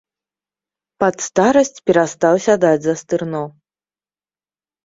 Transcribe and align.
Пад 1.03 1.15
старасць 1.27 1.83
перастаў 1.89 2.33
сядаць 2.47 2.83
за 2.87 2.97
стырно. 3.03 3.43